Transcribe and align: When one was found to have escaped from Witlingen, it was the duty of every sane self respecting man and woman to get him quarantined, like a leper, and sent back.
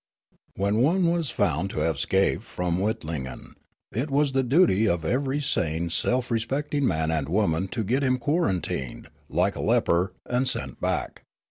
When 0.55 0.77
one 0.77 1.05
was 1.05 1.29
found 1.29 1.69
to 1.69 1.81
have 1.81 1.93
escaped 1.97 2.43
from 2.43 2.79
Witlingen, 2.79 3.53
it 3.91 4.09
was 4.09 4.31
the 4.31 4.41
duty 4.41 4.89
of 4.89 5.05
every 5.05 5.39
sane 5.39 5.91
self 5.91 6.31
respecting 6.31 6.87
man 6.87 7.11
and 7.11 7.29
woman 7.29 7.67
to 7.67 7.83
get 7.83 8.01
him 8.01 8.17
quarantined, 8.17 9.09
like 9.29 9.55
a 9.55 9.61
leper, 9.61 10.13
and 10.25 10.47
sent 10.47 10.81
back. 10.81 11.21